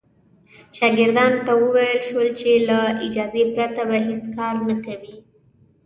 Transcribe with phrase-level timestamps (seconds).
[0.77, 5.15] شاګردانو ته وویل شول چې له اجازې پرته به هېڅ کار نه کوي.